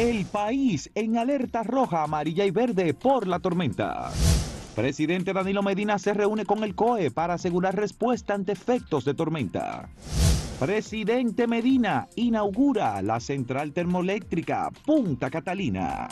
[0.00, 4.10] El país en alerta roja, amarilla y verde por la tormenta.
[4.74, 9.90] Presidente Danilo Medina se reúne con el COE para asegurar respuesta ante efectos de tormenta.
[10.58, 16.08] Presidente Medina inaugura la central termoeléctrica Punta Catalina.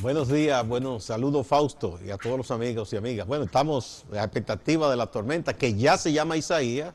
[0.00, 3.26] Buenos días, bueno, saludo Fausto y a todos los amigos y amigas.
[3.26, 6.94] Bueno, estamos a expectativa de la tormenta que ya se llama Isaías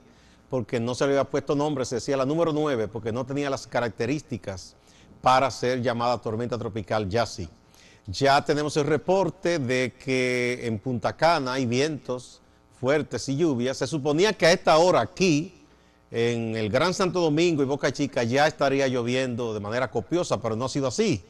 [0.53, 3.49] porque no se le había puesto nombre, se decía la número 9 porque no tenía
[3.49, 4.75] las características
[5.19, 7.49] para ser llamada tormenta tropical, ya sí.
[8.05, 12.39] Ya tenemos el reporte de que en Punta Cana hay vientos
[12.79, 13.77] fuertes y lluvias.
[13.77, 15.65] Se suponía que a esta hora aquí,
[16.11, 20.55] en el Gran Santo Domingo y Boca Chica, ya estaría lloviendo de manera copiosa, pero
[20.55, 21.25] no ha sido así.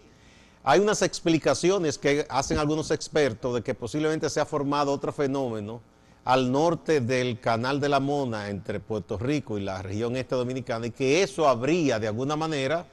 [0.66, 5.80] Hay unas explicaciones que hacen algunos expertos de que posiblemente se ha formado otro fenómeno
[6.26, 10.88] al norte del Canal de la Mona entre Puerto Rico y la región este dominicana
[10.88, 12.86] y que eso habría de alguna manera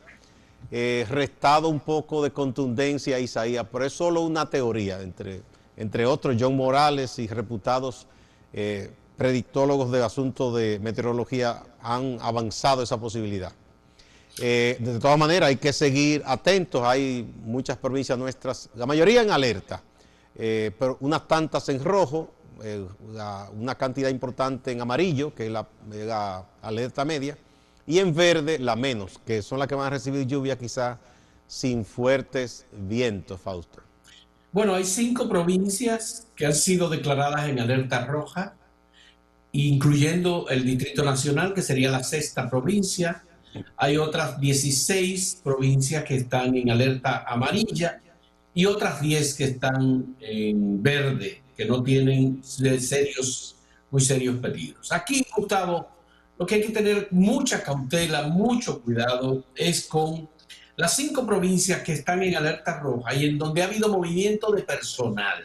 [0.72, 5.42] eh, restado un poco de contundencia a Isaías, pero es solo una teoría, entre,
[5.76, 8.06] entre otros John Morales y reputados
[8.52, 13.52] eh, predictólogos de asuntos de meteorología han avanzado esa posibilidad.
[14.40, 16.82] Eh, de todas maneras, hay que seguir atentos.
[16.84, 19.82] Hay muchas provincias nuestras, la mayoría en alerta,
[20.34, 22.30] pero unas tantas en rojo,
[22.62, 22.86] eh,
[23.58, 27.36] una cantidad importante en amarillo, que es la, alerta media,
[27.86, 30.98] y en verde la menos, que son las que van a recibir lluvia quizás
[31.46, 33.80] sin fuertes vientos, Fausto.
[34.52, 38.54] Bueno, hay cinco provincias que han sido declaradas en alerta roja,
[39.52, 43.24] incluyendo el Distrito Nacional, que sería la sexta provincia,
[43.76, 48.00] hay otras 16 provincias que están en alerta amarilla
[48.54, 53.54] y otras 10 que están en verde, que no tienen serios,
[53.90, 54.90] muy serios peligros.
[54.92, 55.90] Aquí, Gustavo,
[56.38, 60.26] lo que hay que tener mucha cautela, mucho cuidado es con
[60.76, 64.62] las cinco provincias que están en alerta roja y en donde ha habido movimiento de
[64.62, 65.44] personal,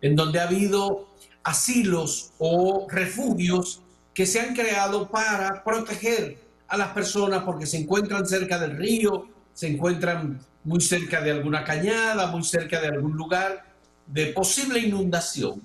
[0.00, 3.82] en donde ha habido asilos o refugios
[4.12, 9.28] que se han creado para proteger a las personas porque se encuentran cerca del río,
[9.54, 13.75] se encuentran muy cerca de alguna cañada, muy cerca de algún lugar
[14.06, 15.60] de posible inundación.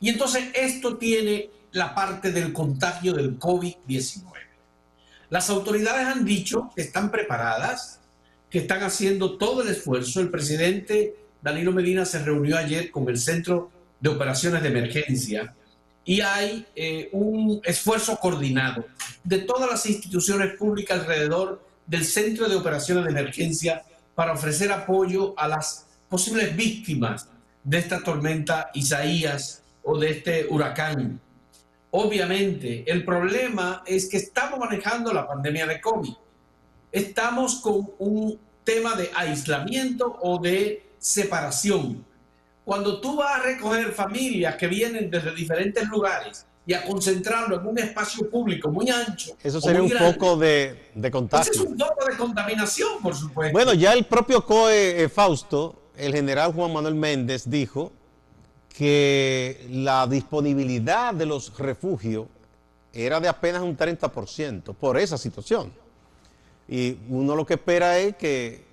[0.00, 4.24] Y entonces esto tiene la parte del contagio del COVID-19.
[5.30, 8.00] Las autoridades han dicho que están preparadas,
[8.50, 10.20] que están haciendo todo el esfuerzo.
[10.20, 15.54] El presidente Danilo Medina se reunió ayer con el Centro de Operaciones de Emergencia
[16.04, 18.84] y hay eh, un esfuerzo coordinado
[19.24, 23.82] de todas las instituciones públicas alrededor del Centro de Operaciones de Emergencia
[24.14, 27.28] para ofrecer apoyo a las posibles víctimas
[27.64, 31.20] de esta tormenta Isaías o de este huracán.
[31.90, 36.14] Obviamente, el problema es que estamos manejando la pandemia de COVID.
[36.90, 42.04] Estamos con un tema de aislamiento o de separación
[42.64, 47.66] cuando tú vas a recoger familias que vienen desde diferentes lugares y a concentrarlo en
[47.66, 49.36] un espacio público muy ancho.
[49.42, 51.50] Eso sería un poco de, de contagio.
[51.50, 53.52] Eso es un poco de contaminación, por supuesto.
[53.52, 57.92] Bueno, ya el propio COE eh, Fausto, el general Juan Manuel Méndez, dijo
[58.76, 62.26] que la disponibilidad de los refugios
[62.92, 65.72] era de apenas un 30% por esa situación.
[66.68, 68.64] Y uno lo que espera es que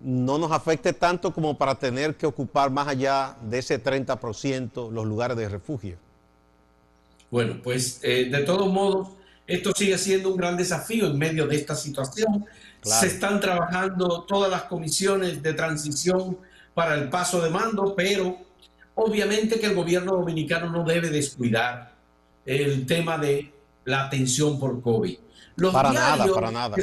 [0.00, 5.06] no nos afecte tanto como para tener que ocupar más allá de ese 30% los
[5.06, 5.96] lugares de refugio.
[7.30, 9.08] Bueno, pues eh, de todos modos,
[9.46, 12.46] esto sigue siendo un gran desafío en medio de esta situación.
[12.82, 16.36] Se están trabajando todas las comisiones de transición
[16.74, 18.38] para el paso de mando, pero
[18.94, 21.92] obviamente que el gobierno dominicano no debe descuidar
[22.44, 23.52] el tema de
[23.84, 25.16] la atención por COVID.
[25.72, 26.76] para nada, para nada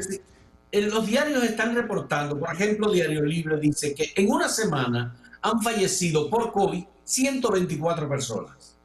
[0.71, 5.61] en los diarios están reportando, por ejemplo, Diario Libre dice que en una semana han
[5.61, 8.75] fallecido por COVID 124 personas,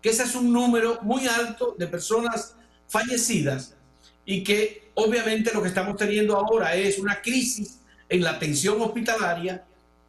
[0.00, 2.54] que ese es un número muy alto de personas
[2.88, 3.74] fallecidas
[4.24, 9.64] y que obviamente lo que estamos teniendo ahora es una crisis en la atención hospitalaria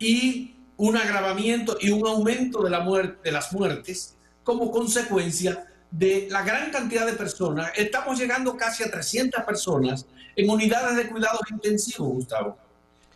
[0.06, 6.28] y un agravamiento y un aumento de, la muerte, de las muertes como consecuencia de
[6.30, 7.72] la gran cantidad de personas.
[7.76, 10.06] Estamos llegando casi a 300 personas
[10.36, 12.58] en unidades de cuidados intensivos, Gustavo.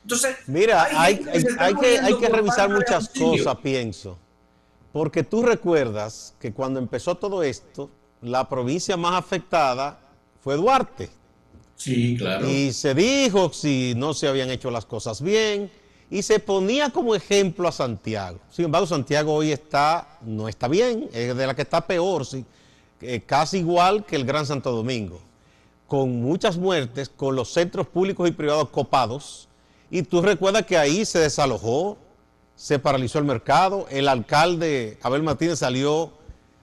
[0.01, 4.17] Entonces, mira, hay, que, hay que revisar muchas cosas, pienso.
[4.91, 7.91] Porque tú recuerdas que cuando empezó todo esto,
[8.21, 9.99] la provincia más afectada
[10.41, 11.09] fue Duarte.
[11.75, 12.49] Sí, claro.
[12.49, 15.69] Y se dijo si no se habían hecho las cosas bien
[16.09, 18.39] y se ponía como ejemplo a Santiago.
[18.49, 22.25] Sin embargo, Santiago hoy está, no está bien, es de la que está peor,
[23.01, 25.21] eh, casi igual que el Gran Santo Domingo.
[25.87, 29.47] con muchas muertes, con los centros públicos y privados copados.
[29.89, 31.97] Y tú recuerdas que ahí se desalojó,
[32.55, 36.11] se paralizó el mercado, el alcalde Abel Martínez salió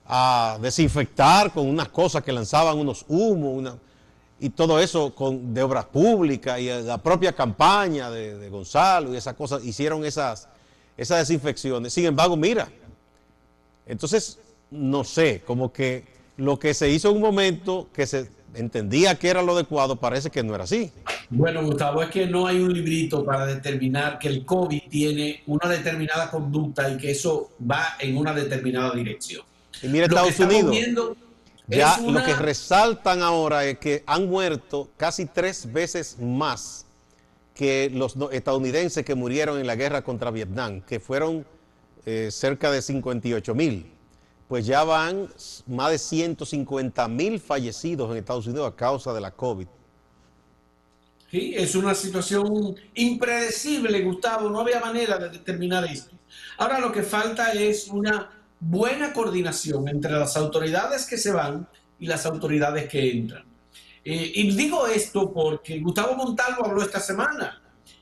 [0.05, 3.75] a desinfectar con unas cosas que lanzaban unos humos
[4.39, 9.33] y todo eso con, de obras públicas y la propia campaña de, Gonzalo y esas
[9.33, 10.47] cosas hicieron esas,
[10.95, 11.93] esas desinfecciones.
[11.93, 12.69] Sin embargo, mira,
[13.85, 14.39] entonces,
[14.69, 16.05] no sé, como que
[16.37, 20.29] lo que se hizo en un momento que se entendía que era lo adecuado, parece
[20.29, 20.91] que no era así.
[21.29, 25.67] Bueno, Gustavo, es que no hay un librito para determinar que el COVID tiene una
[25.69, 29.43] determinada conducta y que eso va en una determinada dirección.
[29.81, 30.75] Y mira Estados Unidos.
[31.67, 36.85] Ya lo que resaltan ahora es que han muerto casi tres veces más
[37.53, 41.45] que los estadounidenses que murieron en la guerra contra Vietnam, que fueron
[42.05, 43.97] eh, cerca de 58 mil
[44.47, 45.27] pues ya van
[45.67, 49.67] más de 150 mil fallecidos en Estados Unidos a causa de la COVID.
[51.29, 54.49] Sí, es una situación impredecible, Gustavo.
[54.49, 56.15] No había manera de determinar esto.
[56.57, 61.67] Ahora lo que falta es una buena coordinación entre las autoridades que se van
[61.99, 63.45] y las autoridades que entran.
[64.03, 67.61] Eh, y digo esto porque Gustavo Montalvo habló esta semana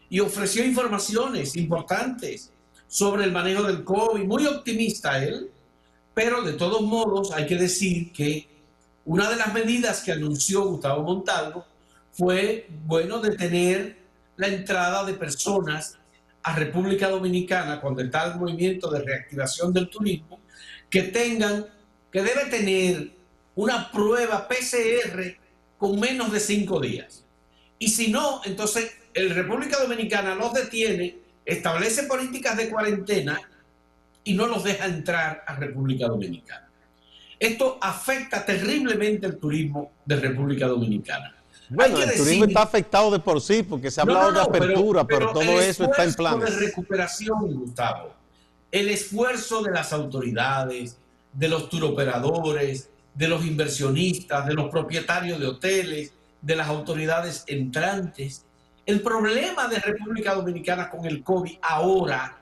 [0.09, 2.51] y ofreció informaciones importantes
[2.87, 5.49] sobre el manejo del COVID, muy optimista él,
[6.13, 8.47] pero de todos modos hay que decir que
[9.05, 11.65] una de las medidas que anunció Gustavo Montalvo
[12.11, 13.97] fue, bueno, detener
[14.37, 15.97] la entrada de personas
[16.43, 20.39] a República Dominicana cuando está el movimiento de reactivación del turismo,
[20.89, 21.65] que tengan,
[22.11, 23.11] que debe tener
[23.55, 25.37] una prueba PCR
[25.77, 27.23] con menos de cinco días.
[27.79, 33.39] Y si no, entonces el República Dominicana los detiene, establece políticas de cuarentena
[34.23, 36.69] y no los deja entrar a República Dominicana.
[37.39, 41.35] Esto afecta terriblemente el turismo de República Dominicana.
[41.69, 45.31] Bueno, el turismo está afectado de por sí porque se ha hablado de apertura, pero,
[45.31, 46.39] todo eso está en plan.
[46.39, 48.13] de recuperación, Gustavo,
[48.71, 50.97] el esfuerzo de las autoridades,
[51.33, 58.45] de los turoperadores, de los inversionistas, de los propietarios de hoteles, de las autoridades entrantes.
[58.85, 62.37] El problema de República Dominicana con el COVID ahora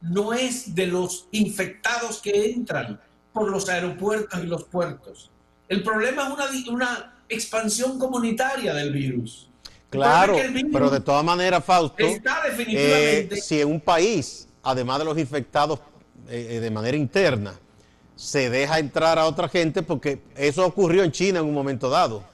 [0.00, 3.00] no es de los infectados que entran
[3.32, 5.30] por los aeropuertos y los puertos.
[5.68, 9.48] El problema es una, una expansión comunitaria del virus.
[9.90, 10.36] Claro,
[10.72, 12.04] pero de todas maneras, Fausto,
[12.68, 15.78] eh, si en un país, además de los infectados
[16.28, 17.54] eh, eh, de manera interna,
[18.16, 22.24] se deja entrar a otra gente, porque eso ocurrió en China en un momento dado,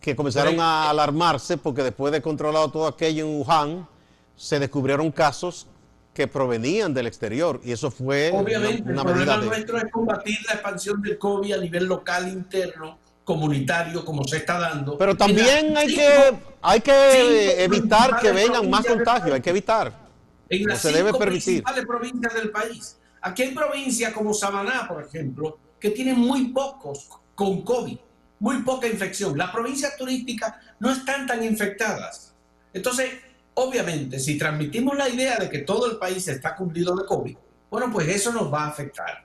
[0.00, 3.88] que comenzaron a alarmarse porque después de controlado todo aquello en Wuhan,
[4.34, 5.66] se descubrieron casos
[6.12, 11.02] que provenían del exterior y eso fue obviamente el problema nuestro es combatir la expansión
[11.02, 14.96] del COVID a nivel local interno comunitario como se está dando.
[14.96, 20.05] Pero también hay que hay que evitar que vengan más contagios hay que evitar
[20.48, 21.62] en las se debe permitir.
[21.62, 22.98] principales provincias del país.
[23.20, 27.98] Aquí hay provincias como Samaná por ejemplo que tienen muy pocos con COVID
[28.38, 29.36] muy poca infección.
[29.38, 32.34] Las provincias turísticas no están tan infectadas.
[32.74, 33.10] Entonces
[33.58, 37.36] Obviamente, si transmitimos la idea de que todo el país está cumplido de COVID,
[37.70, 39.24] bueno, pues eso nos va a afectar.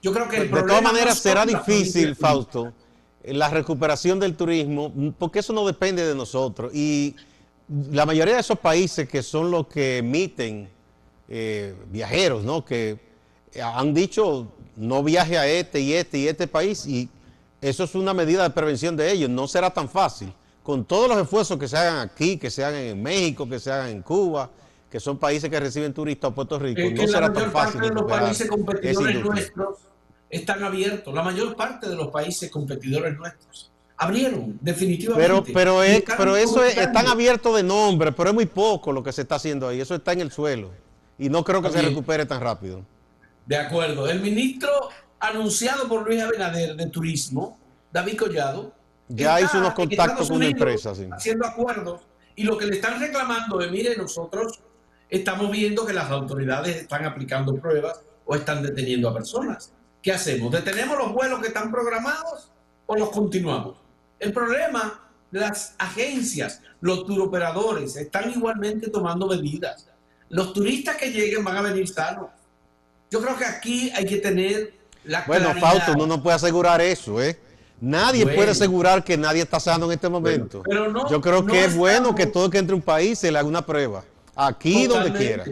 [0.00, 2.72] Yo creo que el De todas maneras, será difícil, Fausto,
[3.24, 6.72] la recuperación del turismo, porque eso no depende de nosotros.
[6.72, 7.16] Y
[7.90, 10.68] la mayoría de esos países que son los que emiten
[11.28, 12.64] eh, viajeros, ¿no?
[12.64, 12.98] Que
[13.62, 17.08] han dicho no viaje a este y este y este país, y
[17.60, 19.30] eso es una medida de prevención de ellos.
[19.30, 22.80] No será tan fácil con todos los esfuerzos que se hagan aquí, que se hagan
[22.80, 24.50] en México, que se hagan en Cuba,
[24.90, 27.80] que son países que reciben turistas a Puerto Rico, no será tan fácil.
[27.80, 29.78] De los países competidores nuestros
[30.28, 31.12] están abiertos.
[31.14, 33.71] La mayor parte de los países competidores nuestros
[34.02, 35.28] abrieron, definitivamente.
[35.28, 35.80] Pero, pero,
[36.16, 39.36] pero eso es, están abiertos de nombre, pero es muy poco lo que se está
[39.36, 39.80] haciendo ahí.
[39.80, 40.70] Eso está en el suelo.
[41.18, 42.82] Y no creo que se recupere tan rápido.
[43.46, 44.08] De acuerdo.
[44.08, 44.70] El ministro
[45.20, 47.58] anunciado por Luis Abinader de Turismo,
[47.92, 48.72] David Collado,
[49.08, 50.92] ya hizo unos contactos con una empresa.
[51.12, 52.00] Haciendo acuerdos.
[52.34, 54.60] Y lo que le están reclamando es, mire, nosotros
[55.08, 59.72] estamos viendo que las autoridades están aplicando pruebas o están deteniendo a personas.
[60.00, 60.50] ¿Qué hacemos?
[60.50, 62.50] ¿Detenemos los vuelos que están programados
[62.86, 63.81] o los continuamos?
[64.22, 65.00] El problema,
[65.32, 69.88] las agencias, los turoperadores están igualmente tomando medidas.
[70.28, 72.26] Los turistas que lleguen van a venir sanos.
[73.10, 77.20] Yo creo que aquí hay que tener la Bueno, Fausto, no nos puede asegurar eso,
[77.20, 77.36] ¿eh?
[77.80, 80.62] Nadie puede asegurar que nadie está sano en este momento.
[81.10, 83.66] Yo creo que es bueno que todo que entre un país se le haga una
[83.66, 84.04] prueba.
[84.36, 85.44] Aquí donde quiera.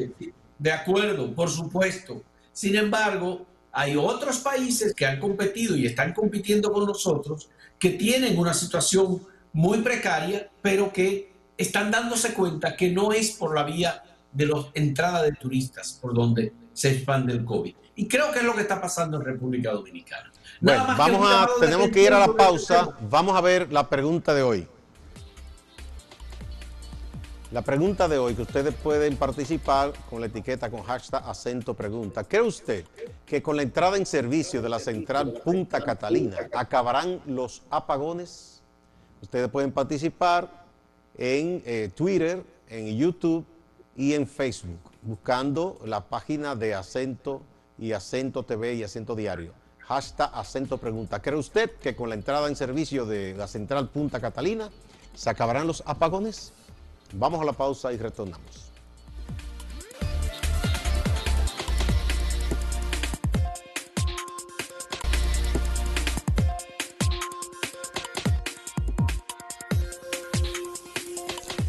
[0.57, 2.23] De acuerdo, por supuesto.
[2.53, 7.49] Sin embargo, hay otros países que han competido y están compitiendo con nosotros
[7.79, 9.23] que tienen una situación
[9.53, 14.67] muy precaria, pero que están dándose cuenta que no es por la vía de la
[14.75, 17.75] entrada de turistas por donde se expande el COVID.
[17.97, 20.31] Y creo que es lo que está pasando en República Dominicana.
[20.61, 22.97] Bueno, vamos a, tenemos que ir a la pausa.
[23.09, 24.69] Vamos a ver la pregunta de hoy.
[27.53, 32.23] La pregunta de hoy, que ustedes pueden participar con la etiqueta con hashtag acento pregunta.
[32.23, 32.85] ¿Cree usted
[33.27, 38.63] que con la entrada en servicio de la central Punta Catalina acabarán los apagones?
[39.21, 40.49] Ustedes pueden participar
[41.19, 43.45] en eh, Twitter, en YouTube
[43.97, 47.43] y en Facebook, buscando la página de acento
[47.81, 49.53] y acento TV y acento diario.
[49.81, 51.21] Hashtag acento pregunta.
[51.21, 54.71] ¿Cree usted que con la entrada en servicio de la central Punta Catalina
[55.17, 56.53] se acabarán los apagones?
[57.13, 58.71] Vamos a la pausa y retornamos.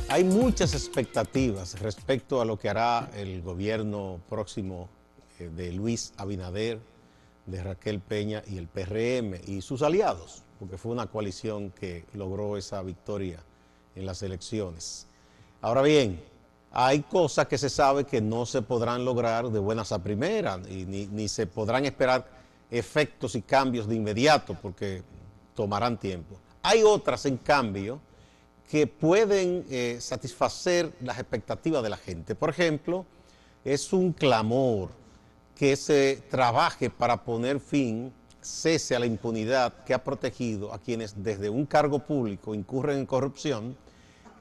[0.09, 4.89] Hay muchas expectativas respecto a lo que hará el gobierno próximo
[5.39, 6.79] eh, de Luis Abinader,
[7.45, 12.57] de Raquel Peña y el PRM y sus aliados, porque fue una coalición que logró
[12.57, 13.39] esa victoria
[13.95, 15.07] en las elecciones.
[15.61, 16.19] Ahora bien,
[16.71, 20.85] hay cosas que se sabe que no se podrán lograr de buenas a primeras, y
[20.85, 22.25] ni, se podrán esperar
[22.71, 25.03] efectos y cambios de inmediato, porque
[25.53, 26.35] tomarán tiempo.
[26.63, 27.99] Hay otras, en cambio,
[28.69, 32.33] que pueden eh, satisfacer las expectativas de la gente.
[32.33, 33.05] Por ejemplo,
[33.63, 34.89] es un clamor
[35.55, 41.21] que se trabaje para poner fin, cese a la impunidad que ha protegido a quienes
[41.23, 43.75] desde un cargo público incurren en corrupción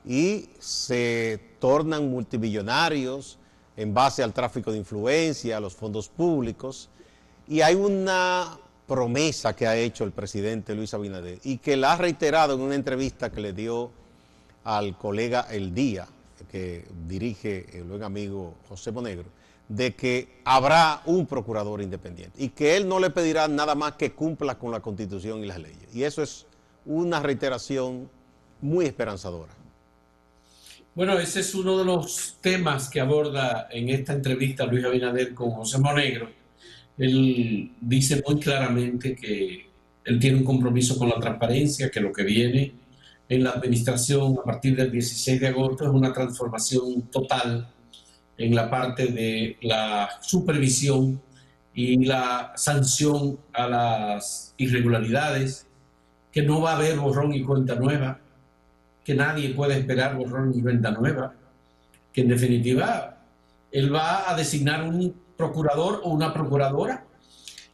[0.04, 3.38] y se tornan multimillonarios
[3.76, 6.88] en base al tráfico de influencia, a los fondos públicos.
[7.49, 11.97] Y hay una promesa que ha hecho el presidente Luis Abinader y que la ha
[11.97, 13.90] reiterado en una entrevista que le dio
[14.64, 16.07] al colega El Día,
[16.50, 19.28] que dirige el buen amigo José Monegro,
[19.69, 24.12] de que habrá un procurador independiente y que él no le pedirá nada más que
[24.12, 25.95] cumpla con la constitución y las leyes.
[25.95, 26.47] Y eso es
[26.85, 28.11] una reiteración
[28.61, 29.60] muy esperanzadora.
[30.93, 35.53] Bueno, ese es uno de los temas que aborda en esta entrevista Luis Abinader con
[35.53, 36.29] José Monegro.
[36.99, 39.69] Él dice muy claramente que
[40.05, 42.73] él tiene un compromiso con la transparencia, que lo que viene
[43.29, 47.69] en la administración a partir del 16 de agosto es una transformación total
[48.37, 51.23] en la parte de la supervisión
[51.73, 55.69] y la sanción a las irregularidades,
[56.33, 58.19] que no va a haber borrón y cuenta nueva,
[59.11, 61.35] que nadie puede esperar borrón ni venta nueva,
[62.12, 63.19] que en definitiva
[63.73, 67.05] él va a designar un procurador o una procuradora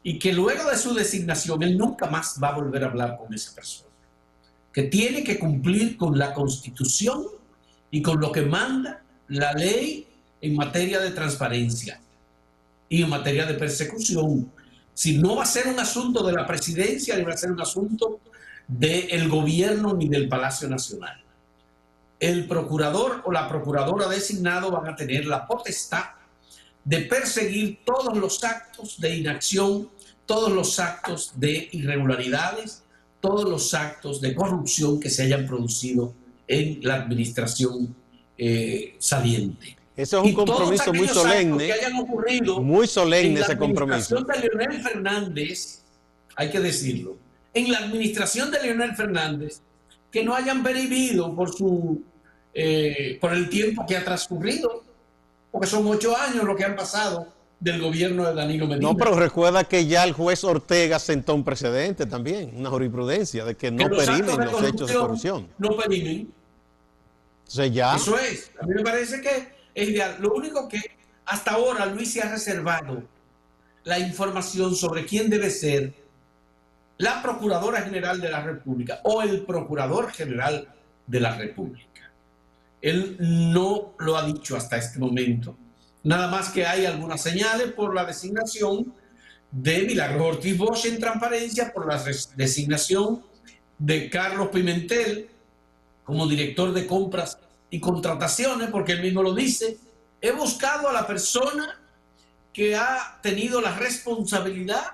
[0.02, 3.35] y que luego de su designación él nunca más va a volver a hablar con
[3.35, 3.90] esa persona,
[4.73, 7.25] que tiene que cumplir con la constitución
[7.90, 10.09] y con lo que manda la ley
[10.40, 12.00] en materia de transparencia
[12.88, 14.50] y en materia de persecución.
[14.95, 17.61] Si no va a ser un asunto de la presidencia, ni va a ser un
[17.61, 18.21] asunto
[18.66, 21.25] del gobierno ni del Palacio Nacional.
[22.19, 26.05] El procurador o la procuradora designado van a tener la potestad
[26.85, 29.91] de perseguir todos los actos de inacción,
[30.25, 32.83] todos los actos de irregularidades,
[33.21, 36.15] todos los actos de corrupción que se hayan producido
[36.47, 37.95] en la administración
[38.39, 39.77] eh, saliente.
[39.97, 41.67] Eso es un compromiso muy solemne.
[41.67, 44.23] Que hayan ocurrido muy solemne ese compromiso.
[44.23, 45.83] de Leonel Fernández,
[46.37, 47.17] hay que decirlo,
[47.55, 49.61] en la administración de Leonel Fernández
[50.11, 52.03] que no hayan vivido por, su,
[52.55, 54.83] eh, por el tiempo que ha transcurrido,
[55.51, 58.89] porque son ocho años lo que han pasado del gobierno de Danilo Medina.
[58.89, 63.55] No, pero recuerda que ya el juez Ortega sentó un precedente también, una jurisprudencia de
[63.55, 65.49] que no perimen los hechos de corrupción.
[65.59, 66.33] No perimen.
[67.41, 67.97] Entonces ya...
[67.97, 68.51] Eso es.
[68.61, 70.17] A mí me parece que es ideal.
[70.21, 70.81] Lo único que
[71.25, 73.03] hasta ahora Luis se ha reservado
[73.85, 75.95] la información sobre quién debe ser
[76.99, 80.69] la Procuradora General de la República o el Procurador General
[81.07, 82.11] de la República.
[82.81, 85.57] Él no lo ha dicho hasta este momento.
[86.03, 88.95] Nada más que hay algunas señales por la designación
[89.50, 92.03] de Milagro Ortiz Bosch en transparencia, por la
[92.37, 93.23] designación
[93.79, 95.29] de Carlos Pimentel
[96.05, 97.38] como director de compras
[97.71, 99.79] y contrataciones, porque él mismo lo dice.
[100.21, 101.81] He buscado a la persona
[102.53, 104.93] que ha tenido la responsabilidad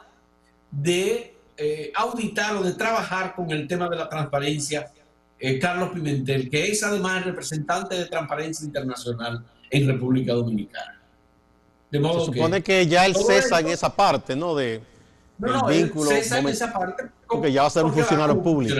[0.71, 1.31] de
[1.62, 4.90] eh, auditar o de trabajar con el tema de la transparencia,
[5.38, 11.00] eh, Carlos Pimentel, que es además representante de Transparencia Internacional en República Dominicana.
[11.90, 14.54] De modo Se supone que, ya él cesa en esa parte, ¿no?
[14.54, 14.83] De,
[15.40, 16.11] el vínculo.
[16.11, 18.76] esa parte porque ya va a ser un funcionario público.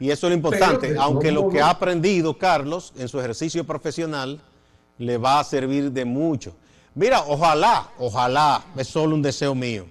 [0.00, 0.96] Y eso es lo importante.
[0.98, 4.40] aunque lo que ha aprendido Carlos en su ejercicio profesional
[4.98, 6.54] le va a servir de mucho.
[6.94, 9.86] Mira, ojalá, ojalá, es solo un deseo mío,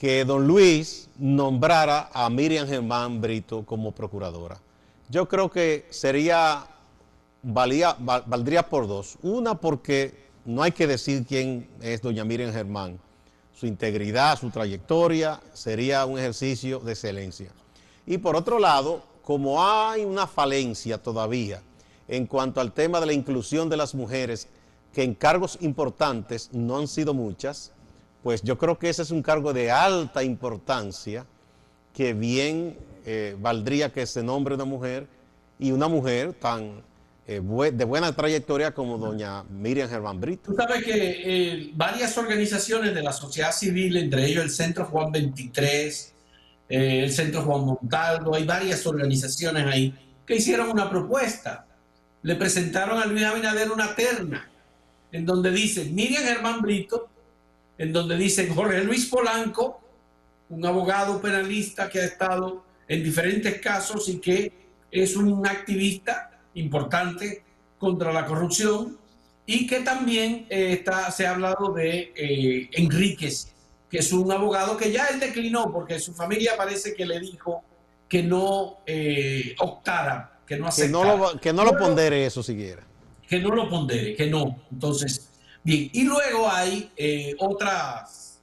[0.00, 4.58] que don Luis nombrara a Miriam Germán Brito como procuradora.
[5.10, 6.66] Yo creo que sería,
[7.42, 9.18] valía, valdría por dos.
[9.20, 12.98] Una porque no hay que decir quién es doña Miriam Germán
[13.52, 17.52] su integridad, su trayectoria, sería un ejercicio de excelencia.
[18.06, 21.60] Y por otro lado, como hay una falencia todavía
[22.08, 24.48] en cuanto al tema de la inclusión de las mujeres,
[24.94, 27.72] que en cargos importantes no han sido muchas,
[28.22, 31.26] pues yo creo que ese es un cargo de alta importancia
[31.94, 35.06] que bien eh, valdría que se nombre una mujer
[35.58, 36.82] y una mujer tan
[37.32, 37.40] eh,
[37.72, 40.50] de buena trayectoria como doña Miriam Germán Brito.
[40.50, 45.12] Tú sabes que eh, varias organizaciones de la sociedad civil, entre ellos el Centro Juan
[45.12, 46.12] 23,
[46.70, 49.94] eh, el Centro Juan Montaldo, hay varias organizaciones ahí
[50.26, 51.66] que hicieron una propuesta.
[52.22, 54.50] Le presentaron a Luis Abinader una terna
[55.12, 57.09] en donde dice Miriam Germán Brito,
[57.80, 59.80] en donde dicen Jorge Luis Polanco,
[60.50, 64.52] un abogado penalista que ha estado en diferentes casos y que
[64.90, 67.42] es un activista importante
[67.78, 68.98] contra la corrupción
[69.46, 73.54] y que también eh, está, se ha hablado de eh, Enríquez,
[73.88, 77.64] que es un abogado que ya él declinó porque su familia parece que le dijo
[78.06, 81.02] que no eh, optara, que no aceptara.
[81.02, 82.82] Que no lo, que no lo pondere eso siquiera.
[83.26, 84.64] Que no lo pondere, que no.
[84.70, 85.29] Entonces,
[85.62, 85.90] bien.
[85.92, 86.92] Y luego hay
[87.38, 88.40] otras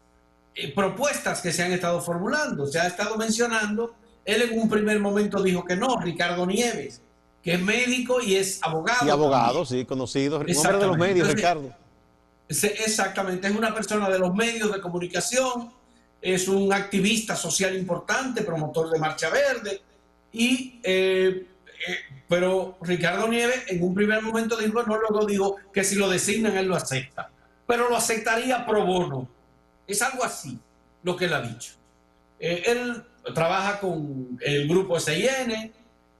[0.76, 2.66] propuestas que se han estado formulando.
[2.66, 3.94] Se ha estado mencionando,
[4.26, 7.02] él en un primer momento dijo que no, Ricardo Nieves
[7.48, 9.08] que es médico y es abogado.
[9.08, 10.40] Y abogado, sí, conocido.
[10.40, 11.74] Hombre de los medios, Ricardo.
[12.50, 15.72] Exactamente, es una persona de los medios de comunicación,
[16.22, 19.82] es un activista social importante, promotor de Marcha Verde,
[20.34, 21.48] y, eh,
[21.88, 26.10] eh, pero Ricardo Nieves en un primer momento dijo, no, luego dijo que si lo
[26.10, 27.30] designan él lo acepta,
[27.66, 29.28] pero lo aceptaría pro bono.
[29.86, 30.60] Es algo así
[31.04, 31.74] lo que él ha dicho.
[32.40, 35.72] Eh, él trabaja con el grupo SIN,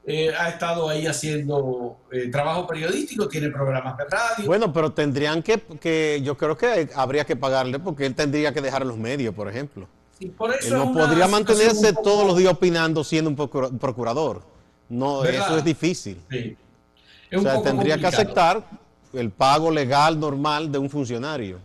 [0.10, 4.46] eh, ha estado ahí haciendo eh, trabajo periodístico, tiene programas de radio.
[4.46, 8.62] Bueno, pero tendrían que, que, yo creo que habría que pagarle porque él tendría que
[8.62, 9.88] dejar los medios, por ejemplo.
[10.38, 14.57] por eso él no podría mantenerse todos los días opinando siendo un procurador.
[14.90, 16.18] No, eso es difícil.
[17.36, 18.66] o sea, tendría que aceptar
[19.14, 21.60] el pago legal normal de un funcionario.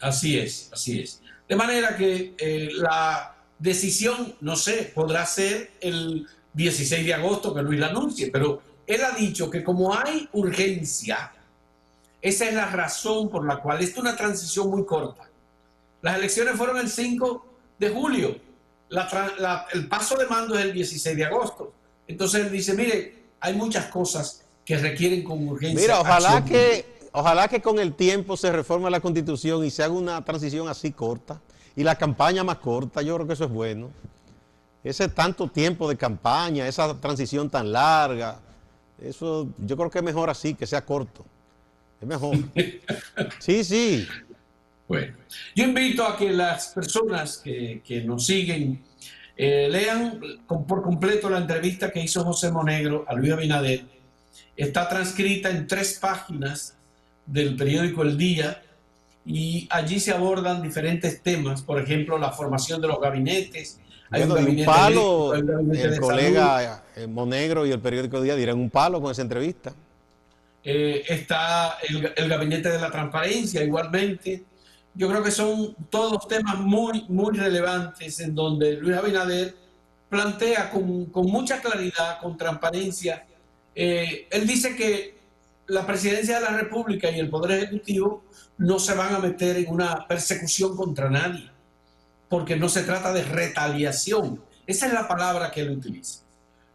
[0.00, 1.20] Así es, así es.
[1.48, 7.62] De manera que eh, la decisión, no sé, podrá ser el 16 de agosto que
[7.62, 11.32] Luis la anuncie, pero él ha dicho que como hay urgencia,
[12.20, 15.28] esa es la razón por la cual es una transición muy corta.
[16.02, 17.46] Las elecciones fueron el 5
[17.78, 18.36] de julio,
[19.72, 21.72] el paso de mando es el 16 de agosto.
[22.06, 25.80] Entonces él dice, mire, hay muchas cosas que requieren con urgencia.
[25.80, 29.94] Mira, ojalá que, ojalá que con el tiempo se reforme la constitución y se haga
[29.94, 31.40] una transición así corta
[31.76, 33.90] y la campaña más corta, yo creo que eso es bueno
[34.84, 38.38] ese tanto tiempo de campaña, esa transición tan larga,
[39.00, 41.24] eso yo creo que es mejor así, que sea corto.
[42.00, 42.36] Es mejor.
[43.38, 44.06] sí, sí.
[44.86, 45.16] Bueno,
[45.56, 48.84] yo invito a que las personas que, nos siguen
[49.36, 53.84] eh, lean por completo la entrevista que hizo José Monegro a Luis Abinader.
[54.56, 56.74] Está transcrita en tres páginas
[57.26, 58.62] del periódico El Día
[59.26, 64.64] y allí se abordan diferentes temas, por ejemplo, la formación de los gabinetes, hay un,
[64.64, 69.72] palo, el colega eh, Monegro y el periódico Día dirán un palo con esa entrevista.
[70.62, 74.44] Eh, está el, gabinete de la transparencia igualmente.
[74.94, 79.54] Yo creo que son todos temas muy, muy relevantes en donde Luis Abinader
[80.08, 83.26] plantea con, mucha claridad, con transparencia.
[83.74, 85.18] Eh, él dice que
[85.66, 88.22] la presidencia de la República y el Poder Ejecutivo
[88.58, 91.50] no se van a meter en una persecución contra nadie
[92.28, 94.40] porque no se trata de retaliación.
[94.66, 96.20] Esa es la palabra que él utiliza.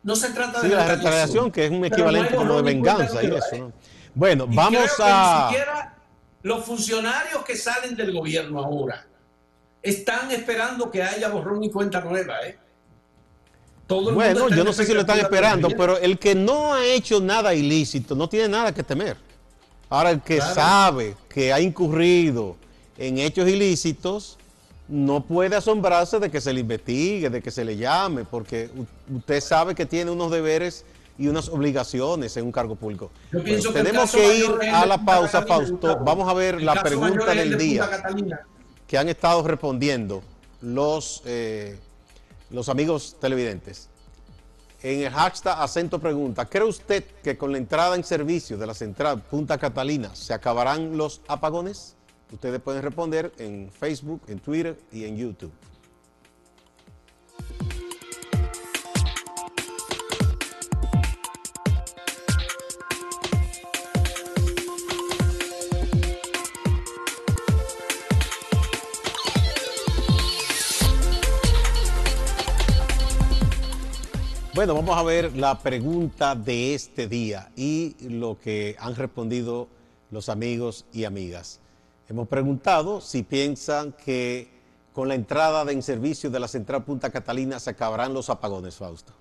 [0.03, 3.71] No se trata de la retaliación, que es un equivalente como de venganza y eso.
[4.15, 5.49] Bueno, vamos a.
[5.51, 5.98] ni siquiera
[6.41, 9.05] los funcionarios que salen del gobierno ahora
[9.81, 12.57] están esperando que haya borrón y cuenta nueva, ¿eh?
[13.87, 17.19] Todo bueno, yo no sé si lo están esperando, pero el que no ha hecho
[17.19, 19.17] nada ilícito no tiene nada que temer.
[19.89, 22.55] Ahora, el que sabe que ha incurrido
[22.99, 24.37] en hechos ilícitos,
[24.87, 28.69] no puede asombrarse de que se le investigue, de que se le llame, porque
[29.11, 30.85] usted sabe que tiene unos deberes
[31.19, 33.11] y unas obligaciones en un cargo público.
[33.73, 35.99] tenemos que ir a la pausa, Fausto.
[35.99, 37.87] Vamos a ver la pregunta del día
[38.87, 40.23] que han estado respondiendo
[40.61, 41.77] los, eh,
[42.49, 43.89] los amigos televidentes.
[44.81, 48.73] En el hashtag acento pregunta, ¿cree usted que con la entrada en servicio de la
[48.73, 51.97] central Punta Catalina se acabarán los apagones?
[52.31, 55.51] Ustedes pueden responder en Facebook, en Twitter y en YouTube.
[74.59, 79.69] Bueno, vamos a ver la pregunta de este día y lo que han respondido
[80.11, 81.61] los amigos y amigas.
[82.09, 84.49] Hemos preguntado si piensan que
[84.91, 88.75] con la entrada de en servicio de la central Punta Catalina se acabarán los apagones,
[88.75, 89.13] Fausto.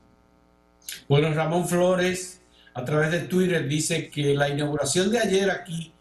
[1.09, 2.40] Bueno, Ramón Flores
[2.74, 5.92] a través de Twitter dice que la inauguración de ayer aquí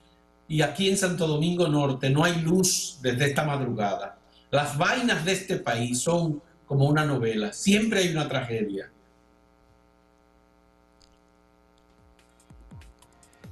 [0.48, 4.18] y aquí en Santo Domingo Norte no hay luz desde esta madrugada.
[4.50, 8.90] Las vainas de este país son como una novela, siempre hay una tragedia.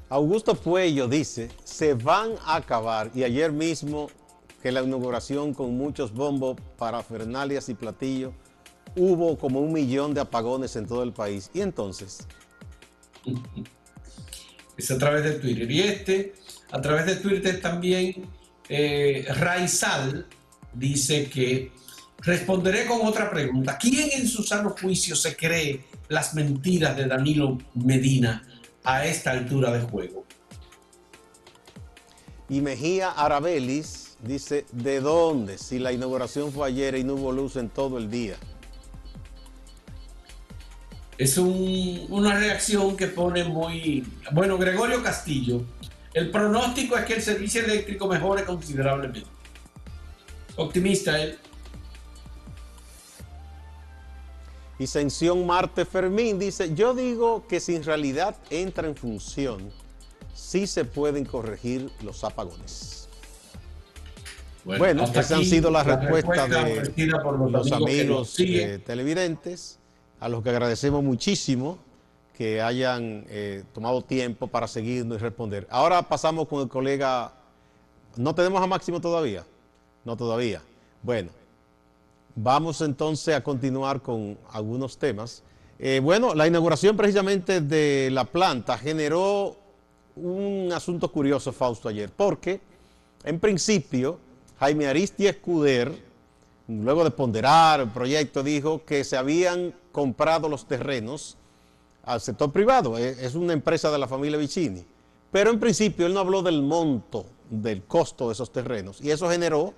[0.10, 4.10] Augusto Puello dice, se van a acabar, y ayer mismo
[4.62, 8.34] que la inauguración con muchos bombos, parafernalias y platillos,
[8.96, 11.50] hubo como un millón de apagones en todo el país.
[11.54, 12.28] ¿Y entonces?
[14.78, 15.72] Es a través de Twitter.
[15.72, 16.34] Y este,
[16.70, 18.26] a través de Twitter también,
[18.68, 20.28] eh, Raizal
[20.74, 21.72] dice que
[22.18, 23.78] responderé con otra pregunta.
[23.80, 28.46] ¿Quién en su sano juicio se cree las mentiras de Danilo Medina?
[28.86, 30.24] A esta altura de juego.
[32.48, 35.58] Y Mejía Arabelis dice, ¿de dónde?
[35.58, 38.36] Si la inauguración fue ayer y no hubo luz en todo el día.
[41.18, 44.06] Es una reacción que pone muy...
[44.32, 45.64] Bueno, Gregorio Castillo,
[46.14, 49.24] el pronóstico es que el servicio eléctrico mejore considerablemente.
[50.58, 51.38] Optimista él.
[54.78, 59.72] Y Sención Marte Fermín dice, yo digo que si en realidad entra en función,
[60.34, 63.08] sí se pueden corregir los apagones.
[64.66, 66.92] Bueno, esas han sido las respuestas de
[67.50, 69.80] los, amigos, eh, televidentes,
[70.20, 71.78] a los que agradecemos muchísimo
[72.34, 75.68] que hayan eh, tomado tiempo para seguirnos y responder.
[75.70, 77.32] Ahora pasamos con el colega,
[78.18, 79.46] ¿no tenemos a Máximo todavía?
[80.04, 80.62] No todavía.
[81.02, 81.30] Bueno,
[82.38, 85.42] Vamos entonces a continuar con algunos temas.
[85.80, 89.56] Eh, bueno, la inauguración precisamente de la planta generó
[90.18, 92.60] un asunto curioso, Fausto, ayer, porque
[93.24, 94.20] en principio
[94.60, 95.98] Jaime Aristi Escuder,
[96.68, 101.38] luego de ponderar el proyecto, dijo que se habían comprado los terrenos
[102.04, 104.86] al sector privado, es una empresa de la familia Vicini,
[105.32, 109.30] pero en principio él no habló del monto, del costo de esos terrenos, y eso
[109.30, 109.74] generó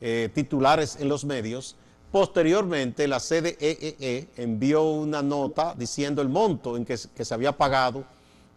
[0.00, 1.76] eh, titulares en los medios
[2.10, 7.52] Posteriormente, la CDEE e e envió una nota diciendo el monto en que, se había
[7.52, 8.04] pagado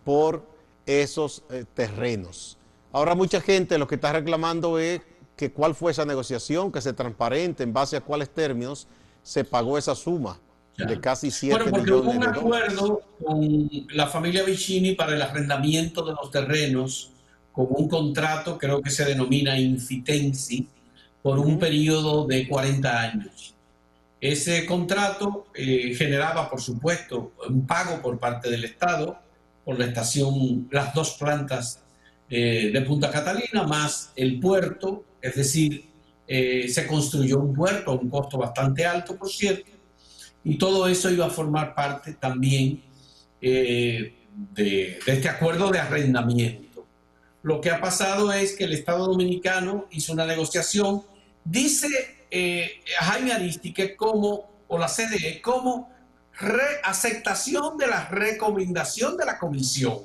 [0.03, 0.43] por
[0.85, 2.57] esos eh, terrenos.
[2.91, 5.01] Ahora mucha gente lo que está reclamando es
[5.35, 8.87] que cuál fue esa negociación, que se transparente en base a cuáles términos
[9.21, 10.39] se pagó esa suma
[10.77, 16.03] de casi 7 bueno, porque hubo un acuerdo con la familia Vicini para el arrendamiento
[16.03, 17.11] de los terrenos
[17.51, 20.67] con un contrato, creo que se denomina Infitensi,
[21.23, 23.55] por un periodo de 40 años.
[24.19, 29.17] Ese contrato eh, generaba, por supuesto, un pago por parte del Estado
[29.65, 31.81] por la estación, las dos plantas
[32.29, 35.85] eh, de Punta Catalina, más el puerto, es decir,
[36.27, 39.71] eh, se construyó un puerto a un costo bastante alto, por cierto,
[40.43, 42.81] y todo eso iba a formar parte también
[43.41, 44.13] de,
[44.55, 46.85] de este acuerdo de arrendamiento.
[47.41, 51.03] Lo que ha pasado es que el Estado Dominicano hizo una negociación
[51.45, 55.91] Dice eh, Jaime Aristi que como, o la CDE, como
[56.39, 59.99] reaceptación de la recomendación de la comisión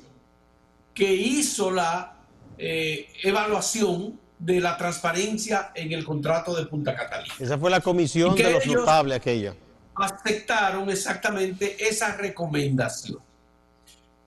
[0.92, 2.16] que hizo la
[2.58, 7.34] eh, evaluación de la transparencia en el contrato de Punta Catalina.
[7.38, 9.54] Esa fue la comisión de los notables aquella.
[9.94, 13.18] Aceptaron exactamente esa recomendación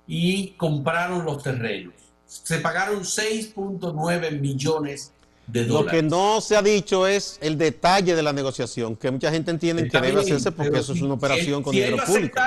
[0.08, 1.94] y compraron los terrenos.
[2.26, 5.14] Se pagaron 6.9 millones
[5.54, 9.52] lo que no se ha dicho es el detalle de la negociación, que mucha gente
[9.52, 12.40] entiende que debe hacerse porque eso es una operación con dinero público.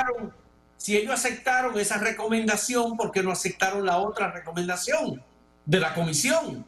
[0.76, 5.22] si ellos aceptaron esa recomendación, ¿por qué no aceptaron la otra recomendación
[5.64, 6.64] de la comisión?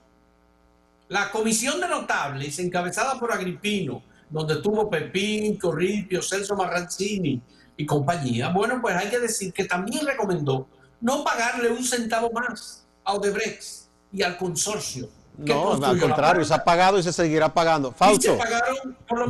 [1.08, 7.40] La comisión de notables, encabezada por Agripino, donde estuvo Pepín, Corripio, Celso Marrancini
[7.76, 10.66] y compañía, bueno, pues hay que decir que también recomendó
[11.00, 16.64] no pagarle un centavo más a Odebrecht y al consorcio No, al contrario, se ha
[16.64, 17.92] pagado y se seguirá pagando.
[17.92, 18.38] Fausto,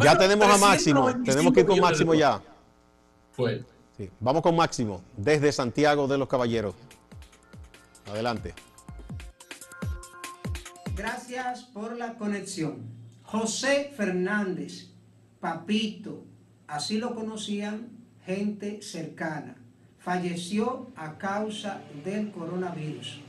[0.03, 2.40] ya tenemos a Máximo, tenemos que ir con Máximo ya.
[3.33, 3.64] Fue.
[4.21, 6.75] vamos con Máximo, desde Santiago de los Caballeros.
[8.11, 8.55] Adelante.
[10.95, 12.79] Gracias por la conexión.
[13.23, 14.88] José Fernández,
[15.40, 16.25] Papito,
[16.69, 17.88] así lo conocían
[18.25, 19.57] gente cercana,
[19.99, 23.26] falleció a causa del coronavirus.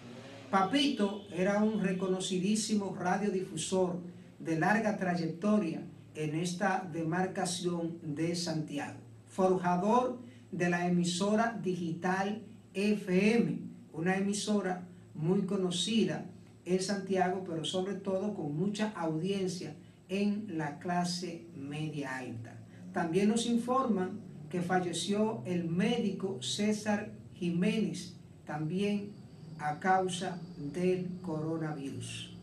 [0.50, 4.00] Papito era un reconocidísimo radiodifusor
[4.40, 5.82] de larga trayectoria
[6.16, 10.20] en esta demarcación de Santiago, forjador
[10.54, 13.60] de la emisora digital FM,
[13.92, 16.30] una emisora muy conocida
[16.64, 19.76] en Santiago, pero sobre todo con mucha audiencia
[20.08, 22.58] en la clase media alta.
[22.94, 29.12] También nos informan que falleció el médico César Jiménez, también
[29.60, 32.34] a causa del coronavirus.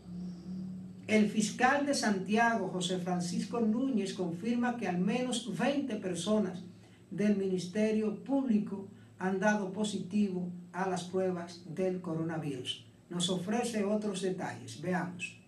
[1.07, 6.63] El fiscal de Santiago, José Francisco Núñez, confirma que al menos 20 personas
[7.11, 8.87] del Ministerio Público
[9.19, 12.85] han dado positivo a las pruebas del coronavirus.
[13.09, 14.81] Nos ofrece otros detalles.
[14.81, 15.44] Veamos.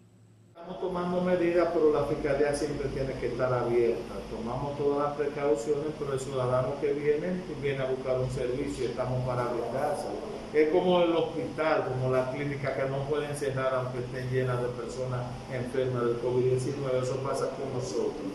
[0.67, 4.15] Estamos tomando medidas, pero la fiscalía siempre tiene que estar abierta.
[4.29, 9.25] Tomamos todas las precauciones, pero el ciudadano que viene, viene a buscar un servicio estamos
[9.25, 10.07] para brindarse.
[10.53, 14.67] Es como el hospital, como la clínica que no pueden cerrar aunque estén llenas de
[14.67, 15.21] personas
[15.53, 17.01] enfermas del COVID-19.
[17.01, 18.27] Eso pasa con nosotros.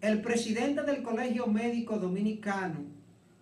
[0.00, 2.78] El presidente del Colegio Médico Dominicano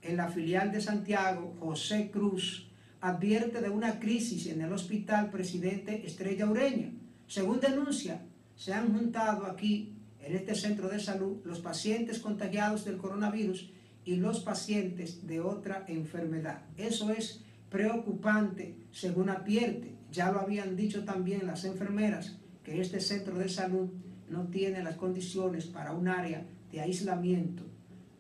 [0.03, 2.69] en la filial de Santiago, José Cruz,
[3.01, 6.91] advierte de una crisis en el hospital Presidente Estrella Ureña.
[7.27, 8.23] Según denuncia,
[8.55, 13.71] se han juntado aquí, en este centro de salud, los pacientes contagiados del coronavirus
[14.05, 16.63] y los pacientes de otra enfermedad.
[16.77, 19.95] Eso es preocupante, según advierte.
[20.11, 23.91] Ya lo habían dicho también las enfermeras, que este centro de salud
[24.29, 27.65] no tiene las condiciones para un área de aislamiento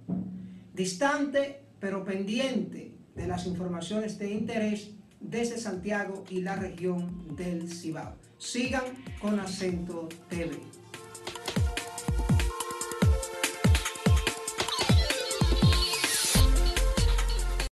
[0.73, 8.15] Distante pero pendiente de las informaciones de interés, desde Santiago y la región del Cibao.
[8.37, 8.85] Sigan
[9.21, 10.57] con acento TV.